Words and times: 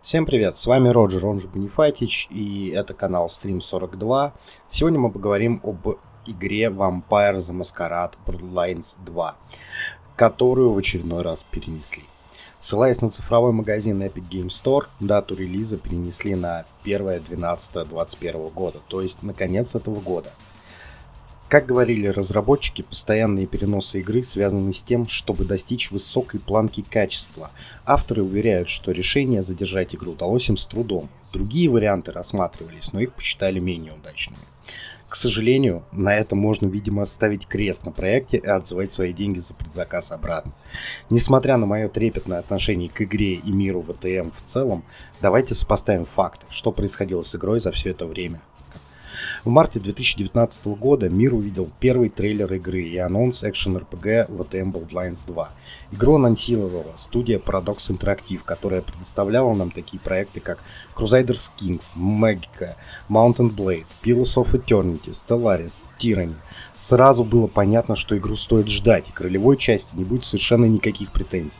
Всем 0.00 0.26
привет, 0.26 0.56
с 0.56 0.64
вами 0.64 0.88
Роджер, 0.90 1.26
он 1.26 1.40
же 1.40 1.48
Бонифатич, 1.48 2.28
и 2.30 2.68
это 2.68 2.94
канал 2.94 3.26
Stream 3.26 3.60
42. 3.60 4.32
Сегодня 4.68 4.98
мы 4.98 5.10
поговорим 5.10 5.60
об 5.64 5.96
игре 6.24 6.66
Vampire 6.66 7.38
the 7.38 7.52
Masquerade 7.52 8.12
Bloodlines 8.24 8.96
2, 9.04 9.36
которую 10.14 10.72
в 10.72 10.78
очередной 10.78 11.22
раз 11.22 11.44
перенесли. 11.50 12.04
Ссылаясь 12.60 13.02
на 13.02 13.10
цифровой 13.10 13.52
магазин 13.52 14.00
Epic 14.00 14.28
Game 14.30 14.48
Store, 14.48 14.86
дату 15.00 15.34
релиза 15.34 15.78
перенесли 15.78 16.36
на 16.36 16.64
1.12.21 16.84 18.52
года, 18.52 18.78
то 18.86 19.02
есть 19.02 19.22
на 19.24 19.34
конец 19.34 19.74
этого 19.74 19.98
года– 19.98 20.30
как 21.48 21.66
говорили 21.66 22.06
разработчики, 22.08 22.82
постоянные 22.82 23.46
переносы 23.46 24.00
игры 24.00 24.22
связаны 24.22 24.74
с 24.74 24.82
тем, 24.82 25.08
чтобы 25.08 25.44
достичь 25.44 25.90
высокой 25.90 26.40
планки 26.40 26.82
качества. 26.82 27.50
Авторы 27.86 28.22
уверяют, 28.22 28.68
что 28.68 28.92
решение 28.92 29.42
задержать 29.42 29.94
игру 29.94 30.12
удалось 30.12 30.48
им 30.48 30.56
с 30.56 30.66
трудом. 30.66 31.08
Другие 31.32 31.70
варианты 31.70 32.12
рассматривались, 32.12 32.92
но 32.92 33.00
их 33.00 33.14
посчитали 33.14 33.58
менее 33.58 33.92
удачными. 33.92 34.38
К 35.08 35.14
сожалению, 35.14 35.84
на 35.90 36.14
этом 36.14 36.38
можно, 36.38 36.66
видимо, 36.66 37.06
ставить 37.06 37.46
крест 37.46 37.86
на 37.86 37.92
проекте 37.92 38.36
и 38.36 38.46
отзывать 38.46 38.92
свои 38.92 39.14
деньги 39.14 39.38
за 39.38 39.54
предзаказ 39.54 40.12
обратно. 40.12 40.52
Несмотря 41.08 41.56
на 41.56 41.64
мое 41.64 41.88
трепетное 41.88 42.38
отношение 42.40 42.90
к 42.90 43.00
игре 43.00 43.34
и 43.34 43.50
миру 43.50 43.82
ВТМ 43.82 44.32
в 44.36 44.42
целом, 44.44 44.84
давайте 45.22 45.54
сопоставим 45.54 46.04
факты, 46.04 46.44
что 46.50 46.72
происходило 46.72 47.22
с 47.22 47.34
игрой 47.34 47.60
за 47.60 47.72
все 47.72 47.90
это 47.90 48.04
время. 48.04 48.42
В 49.48 49.50
марте 49.50 49.80
2019 49.80 50.66
года 50.78 51.08
мир 51.08 51.32
увидел 51.32 51.70
первый 51.80 52.10
трейлер 52.10 52.52
игры 52.52 52.82
и 52.82 52.98
анонс 52.98 53.42
экшен-РПГ 53.42 54.28
VTM 54.28 54.72
Bloodlines 54.72 55.20
2. 55.26 55.48
Игру 55.92 56.16
анонсировала 56.16 56.92
студия 56.96 57.38
Paradox 57.38 57.88
Interactive, 57.88 58.40
которая 58.44 58.82
предоставляла 58.82 59.54
нам 59.54 59.70
такие 59.70 60.00
проекты, 60.00 60.40
как 60.40 60.58
Crusaders 60.94 61.50
Kings, 61.58 61.96
Magica, 61.96 62.74
Mountain 63.08 63.56
Blade, 63.56 63.86
Pillars 64.02 64.34
of 64.34 64.52
Eternity, 64.52 65.14
Stellaris, 65.14 65.86
Tyranny. 65.98 66.34
Сразу 66.76 67.24
было 67.24 67.46
понятно, 67.46 67.96
что 67.96 68.18
игру 68.18 68.36
стоит 68.36 68.68
ждать, 68.68 69.08
и 69.08 69.12
к 69.12 69.20
ролевой 69.22 69.56
части 69.56 69.96
не 69.96 70.04
будет 70.04 70.24
совершенно 70.24 70.66
никаких 70.66 71.10
претензий. 71.10 71.54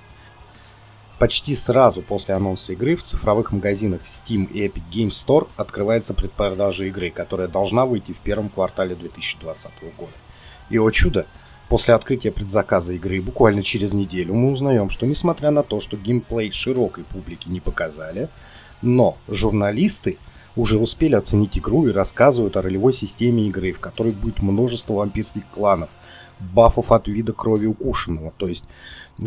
Почти 1.19 1.56
сразу 1.56 2.00
после 2.00 2.34
анонса 2.34 2.74
игры 2.74 2.94
в 2.94 3.02
цифровых 3.02 3.50
магазинах 3.50 4.02
Steam 4.05 4.48
и 4.52 4.64
Epic 4.69 4.83
Games 4.92 5.11
Store 5.11 5.48
открывается 5.56 6.14
предпродажа 6.14 6.84
игры, 6.84 7.11
которая 7.11 7.48
должна 7.48 7.86
выйти 7.86 8.12
в 8.12 8.20
первом 8.20 8.48
квартале 8.48 8.94
2020 8.94 9.70
года. 9.98 10.12
И 10.70 10.78
о 10.78 10.89
чудо, 10.91 11.27
после 11.69 11.94
открытия 11.94 12.30
предзаказа 12.30 12.92
игры 12.92 13.20
буквально 13.20 13.62
через 13.62 13.92
неделю 13.92 14.34
мы 14.34 14.52
узнаем, 14.52 14.91
что 14.91 15.06
несмотря 15.06 15.50
на 15.50 15.64
то, 15.64 15.80
что 15.80 15.96
геймплей 15.96 16.52
широкой 16.52 17.02
публике 17.02 17.50
не 17.50 17.58
показали, 17.58 18.28
но 18.80 19.19
журналисты 19.27 20.19
уже 20.55 20.78
успели 20.78 21.16
оценить 21.16 21.58
игру 21.58 21.89
и 21.89 21.92
рассказывают 21.92 22.56
о 22.56 22.62
ролевой 22.62 22.92
системе 22.92 23.48
игры, 23.48 23.72
в 23.72 23.80
которой 23.80 24.12
будет 24.12 24.41
множество 24.41 24.92
вампирских 24.92 25.42
кланов, 25.52 25.89
бафов 26.41 26.92
от 26.92 27.08
вида 27.08 27.33
крови 27.33 27.67
укушенного, 27.67 28.33
то 28.36 28.48
есть 28.48 28.64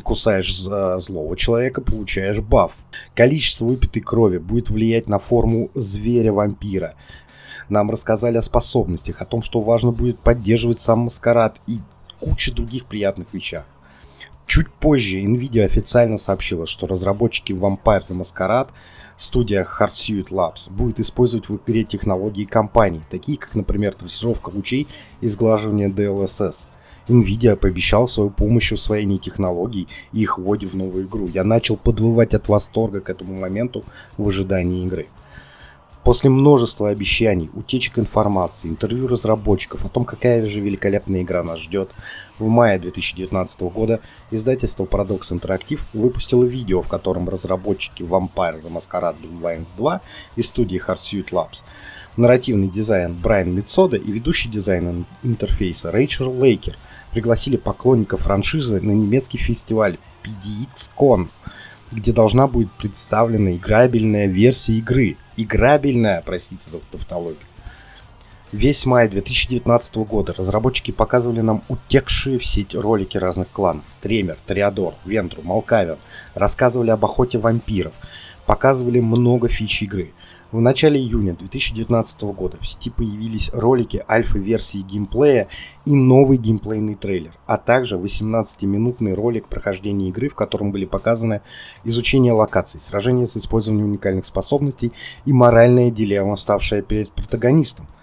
кусаешь 0.03 0.57
за 0.57 0.99
злого 0.99 1.35
человека, 1.35 1.81
получаешь 1.81 2.39
баф. 2.39 2.75
Количество 3.15 3.65
выпитой 3.65 4.01
крови 4.01 4.37
будет 4.37 4.69
влиять 4.69 5.07
на 5.07 5.19
форму 5.19 5.69
зверя-вампира. 5.73 6.95
Нам 7.69 7.91
рассказали 7.91 8.37
о 8.37 8.41
способностях, 8.41 9.21
о 9.21 9.25
том, 9.25 9.41
что 9.41 9.61
важно 9.61 9.91
будет 9.91 10.19
поддерживать 10.19 10.79
сам 10.79 10.99
маскарад 10.99 11.57
и 11.67 11.79
куча 12.19 12.53
других 12.53 12.85
приятных 12.85 13.27
вещах. 13.33 13.65
Чуть 14.45 14.69
позже 14.69 15.21
Nvidia 15.21 15.63
официально 15.63 16.17
сообщила, 16.17 16.67
что 16.67 16.85
разработчики 16.85 17.53
Vampire 17.53 18.01
the 18.01 18.19
Masquerade 18.19 18.67
студия 19.15 19.65
Hardsuit 19.65 20.27
Labs 20.29 20.69
будет 20.69 20.99
использовать 20.99 21.47
в 21.47 21.55
игре 21.55 21.85
технологии 21.85 22.43
компаний, 22.43 23.01
такие 23.09 23.37
как, 23.37 23.55
например, 23.55 23.93
трассировка 23.93 24.49
лучей 24.49 24.87
и 25.21 25.27
сглаживание 25.27 25.89
DLSS– 25.89 26.67
Nvidia 27.07 27.55
пообещал 27.55 28.07
свою 28.07 28.29
помощь 28.29 28.71
в 28.71 28.75
освоении 28.75 29.17
технологий 29.17 29.87
и 30.13 30.21
их 30.21 30.37
вводе 30.37 30.67
в 30.67 30.75
новую 30.75 31.05
игру. 31.05 31.27
Я 31.27 31.43
начал 31.43 31.77
подвывать 31.77 32.33
от 32.33 32.47
восторга 32.47 33.01
к 33.01 33.09
этому 33.09 33.37
моменту 33.37 33.83
в 34.17 34.27
ожидании 34.27 34.85
игры. 34.85 35.07
После 36.03 36.31
множества 36.31 36.89
обещаний, 36.89 37.51
утечек 37.53 37.99
информации, 37.99 38.69
интервью 38.69 39.05
разработчиков 39.05 39.85
о 39.85 39.89
том, 39.89 40.03
какая 40.03 40.47
же 40.47 40.59
великолепная 40.59 41.21
игра 41.21 41.43
нас 41.43 41.59
ждет, 41.59 41.91
в 42.39 42.47
мае 42.47 42.79
2019 42.79 43.61
года 43.61 43.99
издательство 44.31 44.85
Paradox 44.85 45.31
Interactive 45.31 45.81
выпустило 45.93 46.43
видео, 46.43 46.81
в 46.81 46.87
котором 46.87 47.29
разработчики 47.29 48.01
Vampire 48.01 48.63
The 48.63 48.71
Masquerade 48.71 49.21
Bloodlines 49.21 49.67
2 49.77 50.01
из 50.37 50.47
студии 50.47 50.81
Hardsuit 50.83 51.29
Labs, 51.29 51.61
нарративный 52.17 52.67
дизайн 52.67 53.13
Брайан 53.13 53.53
Митсода 53.53 53.97
и 53.97 54.11
ведущий 54.11 54.49
дизайн 54.49 55.05
интерфейса 55.23 55.91
Рэйчел 55.91 56.31
Лейкер– 56.31 56.77
пригласили 57.11 57.57
поклонников 57.57 58.21
франшизы 58.21 58.79
на 58.81 58.91
немецкий 58.91 59.37
фестиваль 59.37 59.97
PDX-Con, 60.23 61.29
где 61.91 62.13
должна 62.13 62.47
будет 62.47 62.71
представлена 62.73 63.55
играбельная 63.55 64.27
версия 64.27 64.73
игры. 64.73 65.17
Играбельная, 65.37 66.23
простите 66.25 66.63
за 66.69 66.79
тавтологию. 66.91 67.37
Весь 68.51 68.85
май 68.85 69.07
2019 69.07 69.95
года 69.97 70.33
разработчики 70.37 70.91
показывали 70.91 71.39
нам 71.39 71.63
утекшие 71.69 72.37
в 72.37 72.45
сеть 72.45 72.75
ролики 72.75 73.17
разных 73.17 73.49
кланов. 73.49 73.85
Тремер, 74.01 74.37
Тореадор, 74.45 74.95
Вентру, 75.05 75.41
Малкавер. 75.41 75.97
Рассказывали 76.33 76.89
об 76.89 77.03
охоте 77.05 77.37
вампиров. 77.37 77.93
Показывали 78.45 78.99
много 78.99 79.47
фич 79.47 79.83
игры. 79.83 80.11
В 80.51 80.59
начале 80.59 80.99
июня 80.99 81.33
2019 81.33 82.23
года 82.23 82.57
в 82.59 82.67
сети 82.67 82.89
появились 82.89 83.51
ролики 83.53 84.03
альфа-версии 84.09 84.79
геймплея 84.79 85.47
и 85.85 85.95
новый 85.95 86.37
геймплейный 86.37 86.95
трейлер, 86.95 87.31
а 87.45 87.55
также 87.55 87.95
18-минутный 87.95 89.13
ролик 89.13 89.47
прохождения 89.47 90.09
игры, 90.09 90.27
в 90.27 90.35
котором 90.35 90.73
были 90.73 90.83
показаны 90.83 91.39
изучение 91.85 92.33
локаций, 92.33 92.81
сражения 92.81 93.27
с 93.27 93.37
использованием 93.37 93.87
уникальных 93.87 94.25
способностей 94.25 94.91
и 95.23 95.31
моральная 95.31 95.89
дилемма, 95.89 96.35
ставшая 96.35 96.81
перед 96.81 97.11
протагонистом– 97.11 97.87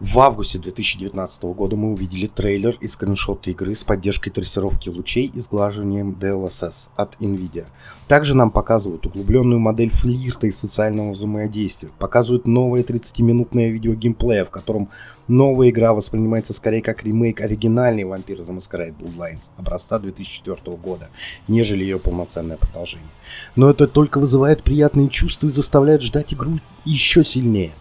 в 0.00 0.18
августе 0.18 0.58
2019 0.58 1.42
года 1.42 1.76
мы 1.76 1.92
увидели 1.92 2.26
трейлер 2.26 2.74
и 2.80 2.88
скриншоты 2.88 3.50
игры 3.50 3.74
с 3.74 3.84
поддержкой 3.84 4.30
трассировки 4.30 4.88
лучей 4.88 5.26
и 5.26 5.40
сглаживанием 5.40 6.16
DLSS 6.18 6.88
от 6.96 7.16
NVIDIA. 7.20 7.66
Также 8.08 8.34
нам 8.34 8.50
показывают 8.50 9.04
углубленную 9.04 9.60
модель 9.60 9.90
флирта 9.90 10.46
и 10.46 10.52
социального 10.52 11.10
взаимодействия, 11.10 11.90
показывают 11.98 12.46
новое 12.46 12.82
30-минутное 12.82 13.68
видео 13.68 13.92
геймплея, 13.92 14.46
в 14.46 14.50
котором 14.50 14.88
новая 15.28 15.68
игра 15.68 15.92
воспринимается 15.92 16.54
скорее 16.54 16.80
как 16.80 17.04
ремейк 17.04 17.42
оригинальной 17.42 18.04
Vampire 18.04 18.46
the 18.46 18.56
Masquerade 18.56 18.96
Bloodlines 18.96 19.50
образца 19.58 19.98
2004 19.98 20.78
года, 20.78 21.10
нежели 21.46 21.84
ее 21.84 21.98
полноценное 21.98 22.56
продолжение. 22.56 23.06
Но 23.54 23.68
это 23.68 23.86
только 23.86 24.18
вызывает 24.18 24.62
приятные 24.62 25.10
чувства 25.10 25.48
и 25.48 25.50
заставляет 25.50 26.00
ждать 26.00 26.32
игру 26.32 26.58
еще 26.86 27.22
сильнее. 27.22 27.72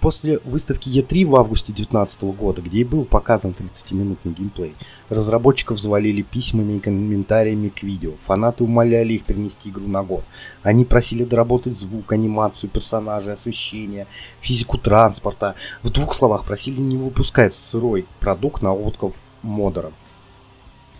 После 0.00 0.38
выставки 0.44 0.88
E3 0.88 1.26
в 1.26 1.34
августе 1.34 1.72
2019 1.72 2.22
года, 2.22 2.62
где 2.62 2.78
и 2.78 2.84
был 2.84 3.04
показан 3.04 3.50
30-минутный 3.50 4.32
геймплей, 4.32 4.76
разработчиков 5.08 5.80
завалили 5.80 6.22
письмами 6.22 6.76
и 6.76 6.80
комментариями 6.80 7.68
к 7.68 7.82
видео. 7.82 8.12
Фанаты 8.26 8.62
умоляли 8.62 9.14
их 9.14 9.24
перенести 9.24 9.70
игру 9.70 9.88
на 9.88 10.04
год. 10.04 10.22
Они 10.62 10.84
просили 10.84 11.24
доработать 11.24 11.76
звук, 11.76 12.12
анимацию 12.12 12.70
персонажей, 12.70 13.32
освещение, 13.32 14.06
физику 14.40 14.78
транспорта. 14.78 15.56
В 15.82 15.90
двух 15.90 16.14
словах 16.14 16.44
просили 16.44 16.80
не 16.80 16.96
выпускать 16.96 17.52
сырой 17.52 18.06
продукт 18.20 18.62
на 18.62 18.72
откуп 18.72 19.16
модерам. 19.42 19.94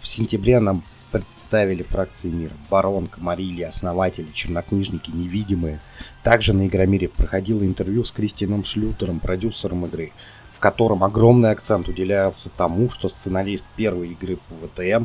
В 0.00 0.08
сентябре 0.08 0.58
нам 0.58 0.82
представили 1.10 1.82
фракции 1.82 2.28
мира. 2.28 2.52
Барон, 2.70 3.06
Камарильи, 3.06 3.62
основатели, 3.62 4.28
чернокнижники, 4.32 5.10
невидимые. 5.10 5.80
Также 6.22 6.52
на 6.52 6.66
Игромире 6.66 7.08
проходило 7.08 7.64
интервью 7.64 8.04
с 8.04 8.12
Кристианом 8.12 8.64
Шлютером, 8.64 9.20
продюсером 9.20 9.86
игры, 9.86 10.12
в 10.54 10.60
котором 10.60 11.04
огромный 11.04 11.50
акцент 11.50 11.88
уделялся 11.88 12.50
тому, 12.56 12.90
что 12.90 13.08
сценарист 13.08 13.64
первой 13.76 14.08
игры 14.08 14.36
по 14.36 14.66
ВТМ 14.66 15.04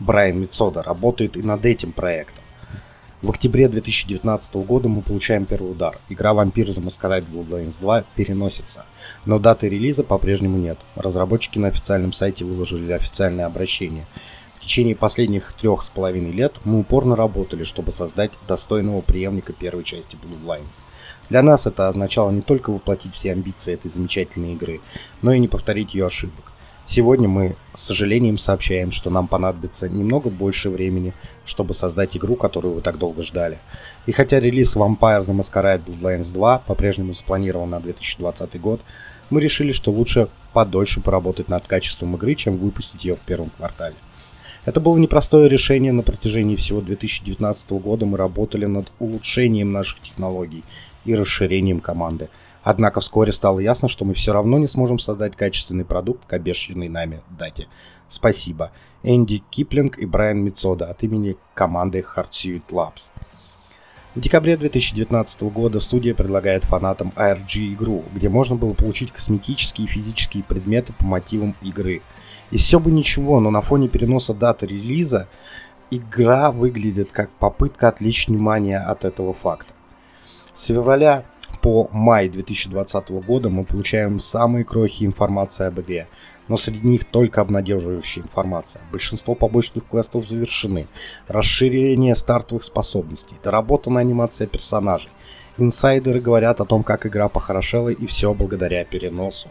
Брайан 0.00 0.40
Мицода 0.40 0.82
работает 0.82 1.36
и 1.36 1.42
над 1.42 1.64
этим 1.64 1.92
проектом. 1.92 2.42
В 3.22 3.30
октябре 3.30 3.68
2019 3.68 4.54
года 4.56 4.88
мы 4.88 5.00
получаем 5.00 5.46
первый 5.46 5.70
удар. 5.70 5.98
Игра 6.10 6.32
Vampire 6.32 6.74
The 6.74 6.82
Masquerade 6.82 7.26
Bloodlines 7.26 7.76
2 7.80 8.04
переносится, 8.14 8.84
но 9.24 9.38
даты 9.38 9.68
релиза 9.68 10.04
по-прежнему 10.04 10.58
нет. 10.58 10.78
Разработчики 10.96 11.58
на 11.58 11.68
официальном 11.68 12.12
сайте 12.12 12.44
выложили 12.44 12.92
официальное 12.92 13.46
обращение– 13.46 14.04
течение 14.66 14.96
последних 14.96 15.52
трех 15.54 15.82
с 15.82 15.88
половиной 15.88 16.32
лет 16.32 16.54
мы 16.64 16.80
упорно 16.80 17.14
работали, 17.14 17.62
чтобы 17.62 17.92
создать 17.92 18.32
достойного 18.48 19.00
преемника 19.00 19.52
первой 19.52 19.84
части 19.84 20.16
Blue 20.16 20.44
Lines. 20.44 20.80
Для 21.30 21.42
нас 21.42 21.66
это 21.66 21.88
означало 21.88 22.30
не 22.30 22.42
только 22.42 22.70
воплотить 22.70 23.14
все 23.14 23.32
амбиции 23.32 23.74
этой 23.74 23.90
замечательной 23.90 24.54
игры, 24.54 24.80
но 25.22 25.32
и 25.32 25.38
не 25.38 25.46
повторить 25.46 25.94
ее 25.94 26.06
ошибок. 26.06 26.52
Сегодня 26.88 27.28
мы 27.28 27.56
с 27.74 27.82
сожалением 27.82 28.38
сообщаем, 28.38 28.92
что 28.92 29.10
нам 29.10 29.28
понадобится 29.28 29.88
немного 29.88 30.30
больше 30.30 30.68
времени, 30.70 31.14
чтобы 31.44 31.72
создать 31.74 32.16
игру, 32.16 32.34
которую 32.34 32.74
вы 32.74 32.80
так 32.80 32.98
долго 32.98 33.22
ждали. 33.22 33.58
И 34.06 34.12
хотя 34.12 34.40
релиз 34.40 34.76
Vampire 34.76 35.24
The 35.24 35.36
Masquerade 35.36 35.84
Bloodlines 35.84 36.32
2 36.32 36.58
по-прежнему 36.58 37.14
запланирован 37.14 37.70
на 37.70 37.80
2020 37.80 38.60
год, 38.60 38.80
мы 39.30 39.40
решили, 39.40 39.72
что 39.72 39.90
лучше 39.90 40.28
подольше 40.52 41.00
поработать 41.00 41.48
над 41.48 41.66
качеством 41.66 42.14
игры, 42.16 42.34
чем 42.34 42.56
выпустить 42.56 43.04
ее 43.04 43.14
в 43.14 43.20
первом 43.20 43.50
квартале. 43.50 43.96
Это 44.66 44.80
было 44.80 44.98
непростое 44.98 45.48
решение. 45.48 45.92
На 45.92 46.02
протяжении 46.02 46.56
всего 46.56 46.82
2019 46.82 47.70
года 47.70 48.04
мы 48.04 48.18
работали 48.18 48.66
над 48.66 48.92
улучшением 48.98 49.72
наших 49.72 50.00
технологий 50.00 50.64
и 51.06 51.14
расширением 51.14 51.80
команды– 51.80 52.28
Однако 52.68 52.98
вскоре 52.98 53.30
стало 53.30 53.60
ясно, 53.60 53.86
что 53.86 54.04
мы 54.04 54.14
все 54.14 54.32
равно 54.32 54.58
не 54.58 54.66
сможем 54.66 54.98
создать 54.98 55.36
качественный 55.36 55.84
продукт 55.84 56.26
к 56.26 56.32
обещанной 56.32 56.88
нами 56.88 57.20
дате. 57.30 57.68
Спасибо. 58.08 58.72
Энди 59.04 59.40
Киплинг 59.50 59.98
и 59.98 60.04
Брайан 60.04 60.38
Мицода 60.38 60.90
от 60.90 61.00
имени 61.04 61.36
команды 61.54 62.04
Hardsuit 62.04 62.64
Labs. 62.70 63.12
В 64.16 64.20
декабре 64.20 64.56
2019 64.56 65.42
года 65.42 65.78
студия 65.78 66.12
предлагает 66.12 66.64
фанатам 66.64 67.12
ARG 67.14 67.72
игру, 67.74 68.02
где 68.12 68.28
можно 68.28 68.56
было 68.56 68.74
получить 68.74 69.12
косметические 69.12 69.86
и 69.86 69.90
физические 69.90 70.42
предметы 70.42 70.92
по 70.92 71.04
мотивам 71.04 71.54
игры. 71.62 72.02
И 72.50 72.58
все 72.58 72.78
бы 72.78 72.90
ничего, 72.90 73.40
но 73.40 73.50
на 73.50 73.60
фоне 73.60 73.88
переноса 73.88 74.32
даты 74.32 74.66
релиза 74.66 75.28
игра 75.90 76.50
выглядит 76.52 77.10
как 77.12 77.30
попытка 77.30 77.88
отвлечь 77.88 78.28
внимание 78.28 78.78
от 78.78 79.04
этого 79.04 79.32
факта. 79.32 79.72
С 80.54 80.64
февраля 80.64 81.24
по 81.60 81.88
май 81.92 82.28
2020 82.28 83.10
года 83.26 83.50
мы 83.50 83.64
получаем 83.64 84.20
самые 84.20 84.64
крохи 84.64 85.04
информации 85.04 85.66
об 85.66 85.80
игре, 85.80 86.06
но 86.48 86.56
среди 86.56 86.86
них 86.86 87.04
только 87.04 87.40
обнадеживающая 87.40 88.22
информация. 88.22 88.82
Большинство 88.92 89.34
побочных 89.34 89.84
квестов 89.88 90.26
завершены, 90.26 90.86
расширение 91.26 92.14
стартовых 92.14 92.64
способностей, 92.64 93.34
доработана 93.42 94.00
анимация 94.00 94.46
персонажей. 94.46 95.10
Инсайдеры 95.58 96.20
говорят 96.20 96.60
о 96.60 96.64
том, 96.64 96.82
как 96.82 97.06
игра 97.06 97.28
похорошела 97.28 97.88
и 97.88 98.06
все 98.06 98.32
благодаря 98.34 98.84
переносу. 98.84 99.48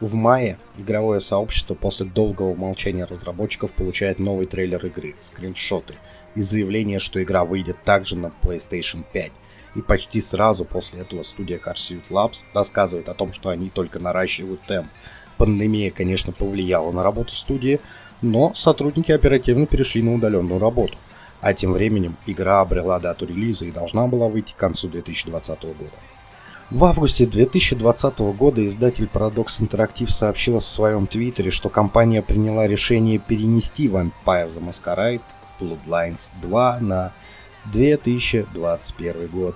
В 0.00 0.14
мае 0.14 0.58
игровое 0.76 1.20
сообщество 1.20 1.74
после 1.74 2.04
долгого 2.04 2.54
молчания 2.54 3.04
разработчиков 3.04 3.72
получает 3.72 4.18
новый 4.18 4.44
трейлер 4.44 4.84
игры, 4.84 5.14
скриншоты 5.22 5.94
и 6.34 6.42
заявление, 6.42 6.98
что 6.98 7.22
игра 7.22 7.46
выйдет 7.46 7.82
также 7.82 8.14
на 8.14 8.30
PlayStation 8.42 9.04
5 9.10 9.32
и 9.74 9.80
почти 9.80 10.20
сразу 10.20 10.66
после 10.66 11.00
этого 11.00 11.22
студия 11.22 11.58
Harsuit 11.58 12.10
Labs 12.10 12.44
рассказывает 12.52 13.08
о 13.08 13.14
том, 13.14 13.32
что 13.32 13.48
они 13.48 13.70
только 13.70 13.98
наращивают 13.98 14.60
темп. 14.66 14.88
Пандемия, 15.38 15.90
конечно, 15.90 16.30
повлияла 16.32 16.92
на 16.92 17.02
работу 17.02 17.34
студии, 17.34 17.80
но 18.20 18.54
сотрудники 18.54 19.12
оперативно 19.12 19.66
перешли 19.66 20.02
на 20.02 20.14
удаленную 20.14 20.60
работу. 20.60 20.98
А 21.40 21.54
тем 21.54 21.72
временем 21.72 22.16
игра 22.26 22.60
обрела 22.60 22.98
дату 23.00 23.26
релиза 23.26 23.64
и 23.64 23.70
должна 23.70 24.06
была 24.06 24.28
выйти 24.28 24.52
к 24.52 24.56
концу 24.56 24.88
2020 24.88 25.62
года. 25.62 25.96
В 26.72 26.84
августе 26.84 27.26
2020 27.26 28.18
года 28.36 28.66
издатель 28.66 29.08
Paradox 29.12 29.60
Interactive 29.60 30.08
сообщила 30.08 30.58
в 30.58 30.64
своем 30.64 31.06
твиттере, 31.06 31.52
что 31.52 31.68
компания 31.68 32.22
приняла 32.22 32.66
решение 32.66 33.18
перенести 33.20 33.86
Vampire 33.86 34.10
the 34.52 34.60
Masquerade 34.60 35.20
Bloodlines 35.60 36.30
2 36.42 36.78
на 36.80 37.12
2021 37.72 39.28
год. 39.28 39.54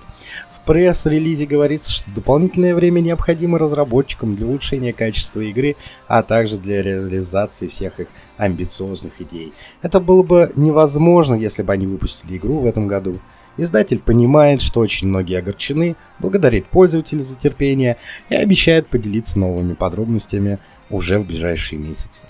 В 0.55 0.65
пресс-релизе 0.65 1.45
говорится, 1.45 1.91
что 1.91 2.09
дополнительное 2.11 2.73
время 2.73 3.01
необходимо 3.01 3.59
разработчикам 3.59 4.37
для 4.37 4.45
улучшения 4.45 4.93
качества 4.93 5.41
игры, 5.41 5.75
а 6.07 6.23
также 6.23 6.57
для 6.57 6.81
реализации 6.81 7.67
всех 7.67 7.99
их 7.99 8.07
амбициозных 8.37 9.19
идей. 9.19 9.51
Это 9.81 9.99
было 9.99 10.23
бы 10.23 10.53
невозможно, 10.55 11.35
если 11.35 11.61
бы 11.61 11.73
они 11.73 11.87
выпустили 11.87 12.37
игру 12.37 12.59
в 12.59 12.65
этом 12.65 12.87
году. 12.87 13.19
Издатель 13.61 13.99
понимает, 13.99 14.59
что 14.59 14.79
очень 14.79 15.07
многие 15.07 15.37
огорчены, 15.37 15.95
благодарит 16.17 16.65
пользователей 16.65 17.21
за 17.21 17.37
терпение 17.37 17.97
и 18.29 18.33
обещает 18.33 18.87
поделиться 18.87 19.37
новыми 19.37 19.75
подробностями 19.75 20.57
уже 20.89 21.19
в 21.19 21.27
ближайшие 21.27 21.77
месяцы. 21.77 22.25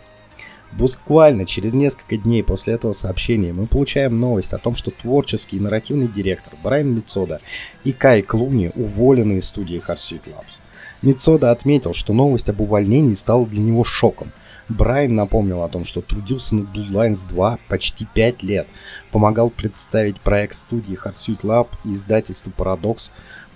Буквально 0.74 1.46
через 1.46 1.72
несколько 1.72 2.18
дней 2.18 2.44
после 2.44 2.74
этого 2.74 2.92
сообщения 2.92 3.54
мы 3.54 3.66
получаем 3.66 4.20
новость 4.20 4.52
о 4.52 4.58
том, 4.58 4.76
что 4.76 4.92
творческий 4.92 5.56
и 5.56 5.62
нарративный 5.62 6.10
директор 6.10 6.52
Брайан 6.62 6.94
Мицода 6.94 7.40
и 7.86 7.94
Кай 7.94 8.24
Клуни 8.24 8.72
уволены 8.76 9.38
из 9.38 9.46
студии 9.46 9.82
Harsuit 9.88 10.24
Labs. 10.26 10.60
Мицода 11.02 11.52
отметил, 11.52 11.94
что 11.94 12.12
новость 12.12 12.50
об 12.50 12.60
увольнении 12.60 13.14
стала 13.14 13.46
для 13.46 13.62
него 13.62 13.86
шоком. 13.86 14.34
Брайан 14.70 15.16
напомнил 15.16 15.64
о 15.64 15.70
том, 15.70 15.86
что 15.86 16.02
трудился 16.02 16.56
над 16.56 16.68
Bloodlines 16.68 17.28
2 17.28 17.60
почти 17.68 18.06
5 18.06 18.44
лет, 18.44 18.68
помогал 19.12 19.50
представить 19.50 20.20
проект 20.20 20.56
студии 20.56 20.98
Harsuit 20.98 21.42
Lab 21.42 21.68
и 21.84 21.94
издательству 21.94 22.52
Paradox, 22.56 23.10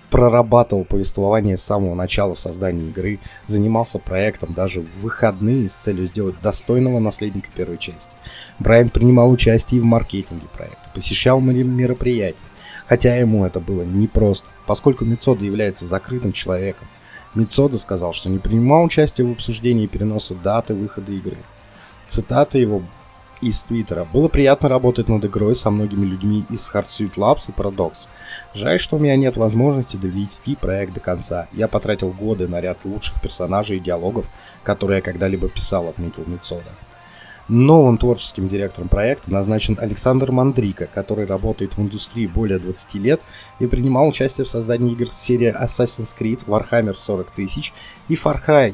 прорабатывал 0.09 0.85
повествование 0.85 1.57
с 1.57 1.63
самого 1.63 1.95
начала 1.95 2.35
создания 2.35 2.87
игры, 2.89 3.19
занимался 3.47 3.99
проектом 3.99 4.53
даже 4.53 4.81
в 4.81 5.01
выходные 5.01 5.67
с 5.67 5.73
целью 5.73 6.07
сделать 6.07 6.39
достойного 6.41 6.99
наследника 6.99 7.49
первой 7.55 7.77
части. 7.77 8.11
Брайан 8.59 8.89
принимал 8.89 9.31
участие 9.31 9.79
и 9.79 9.81
в 9.81 9.85
маркетинге 9.85 10.45
проекта, 10.53 10.89
посещал 10.93 11.39
мероприятия, 11.41 12.37
хотя 12.87 13.15
ему 13.15 13.45
это 13.45 13.59
было 13.59 13.81
непросто, 13.83 14.47
поскольку 14.65 15.05
Мицода 15.05 15.43
является 15.43 15.85
закрытым 15.85 16.33
человеком. 16.33 16.87
Мицода 17.35 17.77
сказал, 17.77 18.13
что 18.13 18.29
не 18.29 18.39
принимал 18.39 18.85
участие 18.85 19.27
в 19.27 19.31
обсуждении 19.31 19.85
переноса 19.85 20.35
даты 20.35 20.73
выхода 20.73 21.11
игры. 21.11 21.37
Цитата 22.07 22.57
его 22.57 22.81
из 23.41 23.63
Твиттера. 23.63 24.07
Было 24.11 24.27
приятно 24.29 24.69
работать 24.69 25.09
над 25.09 25.25
игрой 25.25 25.55
со 25.55 25.69
многими 25.69 26.05
людьми 26.05 26.45
из 26.49 26.69
Hardsuit 26.73 27.15
Labs 27.15 27.49
и 27.49 27.51
Paradox. 27.51 27.93
Жаль, 28.53 28.79
что 28.79 28.95
у 28.95 28.99
меня 28.99 29.17
нет 29.17 29.37
возможности 29.37 29.97
довести 29.97 30.55
проект 30.55 30.93
до 30.93 31.01
конца. 31.01 31.47
Я 31.51 31.67
потратил 31.67 32.11
годы 32.11 32.47
на 32.47 32.61
ряд 32.61 32.77
лучших 32.85 33.21
персонажей 33.21 33.77
и 33.77 33.81
диалогов, 33.81 34.25
которые 34.63 34.97
я 34.97 35.01
когда-либо 35.01 35.49
писал, 35.49 35.89
отметил 35.89 36.23
Мицода. 36.25 36.71
Новым 37.47 37.99
творческим 37.99 38.49
директором 38.49 38.87
проекта 38.87 39.31
назначен 39.31 39.77
Александр 39.79 40.31
Мандрика, 40.31 40.87
который 40.87 41.27
работает 41.27 41.77
в 41.77 41.81
индустрии 41.81 42.25
более 42.25 42.57
20 42.57 42.95
лет 42.95 43.21
и 43.59 43.67
принимал 43.67 44.07
участие 44.07 44.45
в 44.45 44.49
создании 44.49 44.93
игр 44.93 45.13
серии 45.13 45.53
Assassin's 45.55 46.15
Creed, 46.19 46.43
Warhammer 46.47 46.95
40 46.95 47.29
тысяч 47.29 47.71
и 48.07 48.15
Far 48.15 48.43
Cry. 48.43 48.73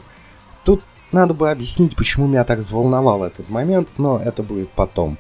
Тут 0.64 0.82
надо 1.12 1.34
бы 1.34 1.52
объяснить, 1.52 1.98
почему 1.98 2.28
меня 2.28 2.46
так 2.46 2.60
взволновал 2.60 3.26
этот 3.26 3.50
момент, 3.50 3.90
но 3.98 4.22
это 4.24 4.42
будет 4.42 4.70
потом. 4.70 5.18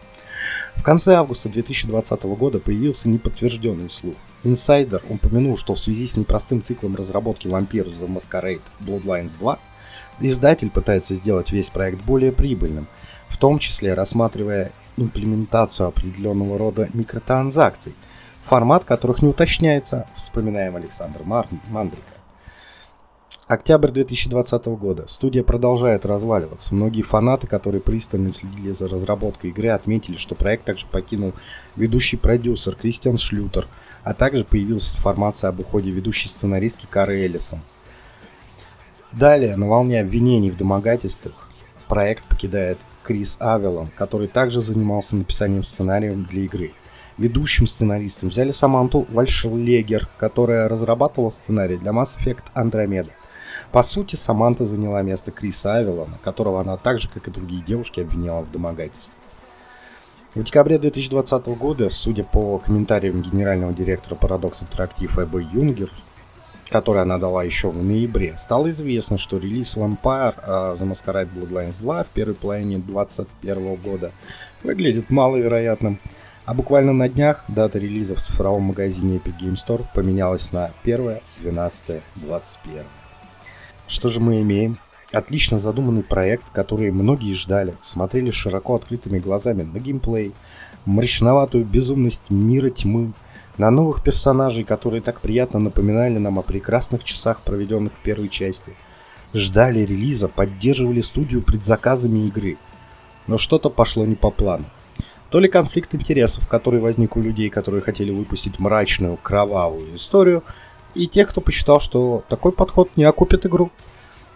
В 0.77 0.83
конце 0.83 1.15
августа 1.15 1.49
2020 1.49 2.23
года 2.23 2.59
появился 2.59 3.09
неподтвержденный 3.09 3.89
слух. 3.89 4.15
Инсайдер 4.45 5.01
упомянул, 5.09 5.57
что 5.57 5.75
в 5.75 5.79
связи 5.79 6.07
с 6.07 6.15
непростым 6.15 6.63
циклом 6.63 6.95
разработки 6.95 7.47
Vampire 7.47 7.91
The 7.99 8.07
Masquerade 8.07 8.61
Bloodlines 8.79 9.31
2 9.39 9.59
издатель 10.19 10.69
пытается 10.69 11.15
сделать 11.15 11.51
весь 11.51 11.69
проект 11.69 12.01
более 12.01 12.31
прибыльным, 12.31 12.87
в 13.31 13.37
том 13.37 13.57
числе 13.57 13.93
рассматривая 13.93 14.71
имплементацию 14.97 15.87
определенного 15.87 16.57
рода 16.57 16.89
микротранзакций, 16.93 17.95
формат 18.43 18.83
которых 18.83 19.21
не 19.21 19.29
уточняется, 19.29 20.05
вспоминаем 20.15 20.75
Александр 20.75 21.21
Мандрика. 21.23 22.03
Октябрь 23.47 23.91
2020 23.91 24.65
года. 24.67 25.05
Студия 25.09 25.43
продолжает 25.43 26.05
разваливаться. 26.05 26.75
Многие 26.75 27.01
фанаты, 27.01 27.47
которые 27.47 27.81
пристально 27.81 28.33
следили 28.33 28.71
за 28.71 28.87
разработкой 28.87 29.49
игры, 29.49 29.69
отметили, 29.69 30.17
что 30.17 30.35
проект 30.35 30.65
также 30.65 30.85
покинул 30.85 31.33
ведущий 31.75 32.17
продюсер 32.17 32.75
Кристиан 32.75 33.17
Шлютер, 33.17 33.67
а 34.03 34.13
также 34.13 34.43
появилась 34.43 34.91
информация 34.91 35.49
об 35.49 35.59
уходе 35.59 35.91
ведущей 35.91 36.29
сценаристки 36.29 36.85
Кары 36.89 37.23
Эллисон. 37.23 37.59
Далее, 39.11 39.57
на 39.57 39.67
волне 39.67 39.99
обвинений 39.99 40.51
в 40.51 40.57
домогательствах, 40.57 41.49
проект 41.89 42.25
покидает 42.25 42.77
Крис 43.03 43.37
Авелон, 43.39 43.89
который 43.97 44.27
также 44.27 44.61
занимался 44.61 45.15
написанием 45.15 45.63
сценариев 45.63 46.27
для 46.27 46.43
игры. 46.43 46.73
Ведущим 47.17 47.67
сценаристом 47.67 48.29
взяли 48.29 48.51
Саманту 48.51 49.05
Вальшлегер, 49.09 50.07
которая 50.17 50.67
разрабатывала 50.67 51.29
сценарий 51.29 51.77
для 51.77 51.91
Mass 51.91 52.17
Effect 52.17 52.43
Andromeda. 52.55 53.11
По 53.71 53.83
сути, 53.83 54.15
Саманта 54.15 54.65
заняла 54.65 55.01
место 55.01 55.31
Криса 55.31 55.75
Авелона, 55.75 56.17
которого 56.23 56.61
она 56.61 56.77
так 56.77 56.99
же, 56.99 57.09
как 57.09 57.27
и 57.27 57.31
другие 57.31 57.63
девушки, 57.63 57.99
обвиняла 57.99 58.41
в 58.43 58.51
домогательстве. 58.51 59.15
В 60.33 60.43
декабре 60.43 60.79
2020 60.79 61.45
года, 61.57 61.89
судя 61.89 62.23
по 62.23 62.57
комментариям 62.57 63.21
генерального 63.21 63.73
директора 63.73 64.15
Paradox 64.15 64.63
Interactive 64.63 65.23
Эбби 65.23 65.45
Юнгер, 65.53 65.89
который 66.71 67.01
она 67.01 67.17
дала 67.17 67.43
еще 67.43 67.69
в 67.69 67.83
ноябре, 67.83 68.35
стало 68.37 68.71
известно, 68.71 69.17
что 69.17 69.37
релиз 69.37 69.75
Vampire 69.75 70.35
uh, 70.45 70.79
The 70.79 70.89
Masquerade 70.89 71.29
Bloodlines 71.33 71.75
2 71.79 72.03
в 72.03 72.07
первой 72.07 72.35
половине 72.35 72.77
2021 72.77 73.75
года 73.75 74.11
выглядит 74.63 75.09
маловероятным, 75.09 75.99
а 76.45 76.53
буквально 76.53 76.93
на 76.93 77.09
днях 77.09 77.43
дата 77.47 77.77
релиза 77.77 78.15
в 78.15 78.21
цифровом 78.21 78.63
магазине 78.63 79.17
Epic 79.17 79.39
Game 79.39 79.55
Store 79.55 79.85
поменялась 79.93 80.51
на 80.51 80.71
1 80.83 81.19
12 81.41 82.01
21 82.15 82.83
что 83.91 84.07
же 84.07 84.21
мы 84.21 84.39
имеем? 84.39 84.77
Отлично 85.11 85.59
задуманный 85.59 86.01
проект, 86.01 86.45
который 86.53 86.91
многие 86.91 87.33
ждали, 87.33 87.75
смотрели 87.83 88.31
широко 88.31 88.75
открытыми 88.75 89.19
глазами 89.19 89.63
на 89.63 89.79
геймплей, 89.79 90.31
мрачноватую 90.85 91.65
безумность 91.65 92.21
мира 92.29 92.69
тьмы, 92.69 93.11
на 93.57 93.69
новых 93.69 94.03
персонажей, 94.03 94.63
которые 94.63 95.01
так 95.01 95.19
приятно 95.19 95.59
напоминали 95.59 96.17
нам 96.17 96.39
о 96.39 96.41
прекрасных 96.41 97.03
часах, 97.03 97.41
проведенных 97.41 97.93
в 97.93 98.01
первой 98.01 98.29
части. 98.29 98.75
Ждали 99.33 99.79
релиза, 99.79 100.27
поддерживали 100.27 101.01
студию 101.01 101.41
предзаказами 101.41 102.27
игры. 102.27 102.57
Но 103.27 103.37
что-то 103.37 103.69
пошло 103.69 104.05
не 104.05 104.15
по 104.15 104.31
плану. 104.31 104.65
То 105.29 105.39
ли 105.39 105.47
конфликт 105.47 105.95
интересов, 105.95 106.47
который 106.47 106.81
возник 106.81 107.15
у 107.15 107.21
людей, 107.21 107.49
которые 107.49 107.81
хотели 107.81 108.11
выпустить 108.11 108.59
мрачную, 108.59 109.17
кровавую 109.17 109.95
историю, 109.95 110.43
и 110.93 111.07
тех, 111.07 111.29
кто 111.29 111.39
посчитал, 111.39 111.79
что 111.79 112.23
такой 112.27 112.51
подход 112.51 112.89
не 112.97 113.05
окупит 113.05 113.45
игру. 113.45 113.71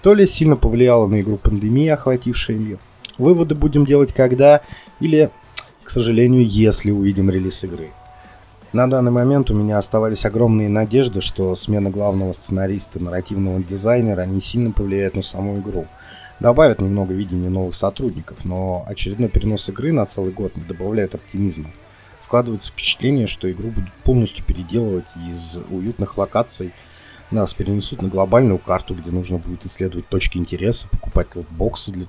То 0.01 0.13
ли 0.13 0.25
сильно 0.25 0.55
повлияла 0.55 1.07
на 1.07 1.19
игру 1.19 1.37
пандемия, 1.37 1.95
охватившая 1.95 2.55
ее. 2.55 2.79
Выводы 3.17 3.55
будем 3.55 3.85
делать 3.85 4.13
когда 4.13 4.61
или, 4.99 5.31
к 5.83 5.89
сожалению, 5.89 6.45
если 6.45 6.91
увидим 6.91 7.29
релиз 7.29 7.63
игры. 7.63 7.89
На 8.75 8.89
данный 8.89 9.11
момент 9.11 9.49
у 9.49 9.53
меня 9.53 9.77
оставались 9.77 10.25
огромные 10.25 10.67
надежды, 10.67 11.21
что 11.21 11.55
смена 11.55 11.89
главного 11.89 12.33
сценариста 12.33 13.01
нарративного 13.01 13.63
дизайнера 13.63 14.25
не 14.25 14.41
сильно 14.41 14.71
повлияет 14.71 15.15
на 15.15 15.21
саму 15.21 15.59
игру. 15.59 15.87
Добавят 16.41 16.81
немного 16.81 17.13
видения 17.13 17.47
новых 17.47 17.73
сотрудников, 17.73 18.43
но 18.43 18.83
очередной 18.85 19.29
перенос 19.29 19.69
игры 19.69 19.93
на 19.93 20.05
целый 20.05 20.33
год 20.33 20.57
не 20.57 20.63
добавляет 20.63 21.15
оптимизма. 21.15 21.71
Складывается 22.21 22.69
впечатление, 22.69 23.27
что 23.27 23.49
игру 23.49 23.69
будут 23.69 23.93
полностью 24.03 24.43
переделывать 24.43 25.05
из 25.25 25.57
уютных 25.69 26.17
локаций 26.17 26.73
нас 27.31 27.53
перенесут 27.53 28.01
на 28.01 28.09
глобальную 28.09 28.57
карту, 28.59 28.93
где 28.93 29.09
нужно 29.09 29.37
будет 29.37 29.65
исследовать 29.65 30.09
точки 30.09 30.37
интереса, 30.37 30.89
покупать 30.89 31.29
боксы 31.49 31.91
для, 31.91 32.07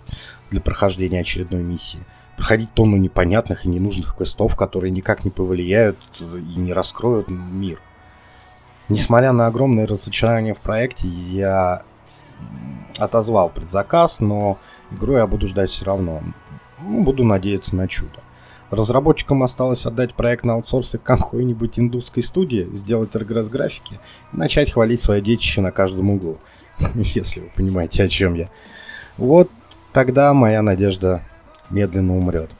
для 0.51 0.61
прохождения 0.61 1.21
очередной 1.21 1.63
миссии– 1.63 2.01
проходить 2.37 2.73
тонну 2.75 2.97
непонятных 2.97 3.65
и 3.65 3.69
ненужных 3.69 4.17
квестов, 4.17 4.57
которые 4.57 4.91
никак 4.91 5.25
не 5.25 5.31
повлияют 5.31 5.99
и 6.21 6.59
не 6.59 6.73
раскроют 6.73 7.29
мир. 7.29 7.81
Несмотря 8.89 9.33
на 9.33 9.47
огромное 9.47 9.87
разочарование 9.87 10.55
в 10.55 10.59
проекте, 10.59 11.09
я 11.09 11.83
отозвал 12.99 13.49
предзаказ, 13.49 14.21
но 14.21 14.59
игру 14.93 15.17
я 15.17 15.27
буду 15.27 15.47
ждать 15.47 15.71
все 15.71 15.85
равно. 15.85 16.23
Ну, 16.81 17.03
буду 17.03 17.25
надеяться 17.25 17.75
на 17.75 17.89
чудо. 17.89 18.21
Разработчикам 18.71 19.43
осталось 19.43 19.87
отдать 19.87 20.15
проект 20.15 20.45
на 20.45 20.55
аутсорсе 20.55 20.99
какой-нибудь 20.99 21.79
индусской 21.79 22.23
студии, 22.23 22.69
сделать 22.75 23.15
регресс 23.15 23.49
графики 23.49 24.01
и 24.33 24.37
начать 24.37 24.73
хвалить 24.73 25.01
свое 25.01 25.23
детище 25.23 25.61
на 25.61 25.71
каждом 25.71 26.11
углу. 26.11 26.39
Если 26.95 27.41
вы 27.41 27.51
понимаете, 27.55 28.03
о 28.03 28.09
чем 28.09 28.35
я. 28.35 28.49
Вот 29.17 29.51
тогда 29.93 30.35
моя 30.35 30.63
надежда 30.63 31.23
медленно 31.71 32.17
умрет. 32.17 32.51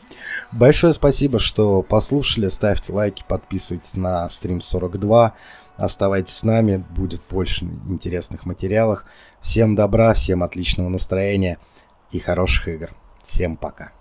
Большое 0.53 0.93
спасибо, 0.93 1.39
что 1.39 1.83
послушали. 1.83 2.49
Ставьте 2.49 2.93
лайки, 2.93 3.25
подписывайтесь 3.27 3.95
на 3.95 4.29
стрим 4.29 4.61
42. 4.61 5.35
Оставайтесь 5.77 6.35
с 6.35 6.45
нами, 6.45 6.85
будет 6.91 7.21
больше 7.29 7.67
интересных 7.89 8.47
материалов. 8.47 9.05
Всем 9.41 9.75
добра, 9.75 10.15
всем 10.15 10.43
отличного 10.43 10.89
настроения 10.89 11.59
и 12.11 12.19
хороших 12.19 12.69
игр. 12.69 12.91
Всем 13.27 13.57
пока. 13.57 13.96